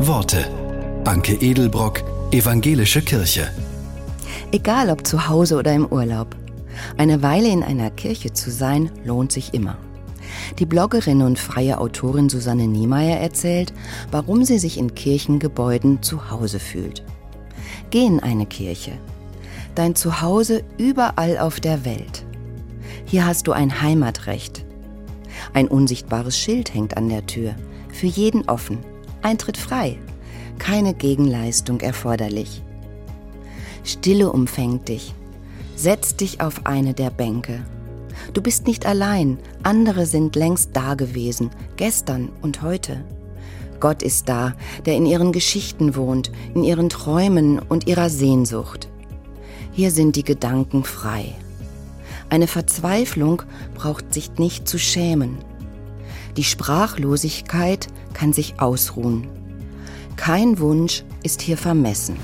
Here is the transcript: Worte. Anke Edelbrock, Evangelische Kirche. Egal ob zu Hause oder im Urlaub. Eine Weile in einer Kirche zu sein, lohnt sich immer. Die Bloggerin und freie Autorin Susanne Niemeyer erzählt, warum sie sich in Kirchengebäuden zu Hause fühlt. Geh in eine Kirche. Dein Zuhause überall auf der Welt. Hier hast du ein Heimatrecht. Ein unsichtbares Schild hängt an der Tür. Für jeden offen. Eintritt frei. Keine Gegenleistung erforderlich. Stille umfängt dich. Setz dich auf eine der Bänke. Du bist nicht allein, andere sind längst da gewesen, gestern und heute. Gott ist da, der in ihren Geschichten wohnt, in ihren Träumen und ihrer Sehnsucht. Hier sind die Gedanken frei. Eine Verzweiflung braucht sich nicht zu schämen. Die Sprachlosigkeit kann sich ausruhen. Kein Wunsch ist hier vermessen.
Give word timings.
Worte. 0.00 0.46
Anke 1.04 1.34
Edelbrock, 1.34 2.04
Evangelische 2.30 3.02
Kirche. 3.02 3.50
Egal 4.52 4.90
ob 4.90 5.04
zu 5.04 5.28
Hause 5.28 5.56
oder 5.56 5.74
im 5.74 5.86
Urlaub. 5.86 6.36
Eine 6.96 7.20
Weile 7.24 7.48
in 7.48 7.64
einer 7.64 7.90
Kirche 7.90 8.32
zu 8.32 8.52
sein, 8.52 8.92
lohnt 9.04 9.32
sich 9.32 9.54
immer. 9.54 9.76
Die 10.60 10.66
Bloggerin 10.66 11.22
und 11.22 11.36
freie 11.36 11.78
Autorin 11.78 12.28
Susanne 12.28 12.68
Niemeyer 12.68 13.18
erzählt, 13.18 13.72
warum 14.12 14.44
sie 14.44 14.60
sich 14.60 14.78
in 14.78 14.94
Kirchengebäuden 14.94 16.00
zu 16.00 16.30
Hause 16.30 16.60
fühlt. 16.60 17.02
Geh 17.90 18.06
in 18.06 18.20
eine 18.20 18.46
Kirche. 18.46 18.92
Dein 19.74 19.96
Zuhause 19.96 20.62
überall 20.78 21.38
auf 21.38 21.58
der 21.58 21.84
Welt. 21.84 22.24
Hier 23.04 23.26
hast 23.26 23.48
du 23.48 23.52
ein 23.52 23.82
Heimatrecht. 23.82 24.64
Ein 25.54 25.66
unsichtbares 25.66 26.38
Schild 26.38 26.72
hängt 26.72 26.96
an 26.96 27.08
der 27.08 27.26
Tür. 27.26 27.56
Für 27.92 28.06
jeden 28.06 28.48
offen. 28.48 28.78
Eintritt 29.28 29.58
frei. 29.58 29.98
Keine 30.58 30.94
Gegenleistung 30.94 31.80
erforderlich. 31.80 32.62
Stille 33.84 34.32
umfängt 34.32 34.88
dich. 34.88 35.12
Setz 35.76 36.16
dich 36.16 36.40
auf 36.40 36.64
eine 36.64 36.94
der 36.94 37.10
Bänke. 37.10 37.62
Du 38.32 38.40
bist 38.40 38.66
nicht 38.66 38.86
allein, 38.86 39.36
andere 39.62 40.06
sind 40.06 40.34
längst 40.34 40.70
da 40.72 40.94
gewesen, 40.94 41.50
gestern 41.76 42.30
und 42.40 42.62
heute. 42.62 43.04
Gott 43.80 44.02
ist 44.02 44.30
da, 44.30 44.54
der 44.86 44.96
in 44.96 45.04
ihren 45.04 45.32
Geschichten 45.32 45.94
wohnt, 45.94 46.32
in 46.54 46.64
ihren 46.64 46.88
Träumen 46.88 47.58
und 47.58 47.86
ihrer 47.86 48.08
Sehnsucht. 48.08 48.88
Hier 49.72 49.90
sind 49.90 50.16
die 50.16 50.24
Gedanken 50.24 50.84
frei. 50.84 51.34
Eine 52.30 52.46
Verzweiflung 52.46 53.42
braucht 53.74 54.14
sich 54.14 54.38
nicht 54.38 54.66
zu 54.66 54.78
schämen. 54.78 55.36
Die 56.38 56.44
Sprachlosigkeit 56.44 57.88
kann 58.14 58.32
sich 58.32 58.60
ausruhen. 58.60 59.26
Kein 60.14 60.60
Wunsch 60.60 61.02
ist 61.24 61.42
hier 61.42 61.58
vermessen. 61.58 62.16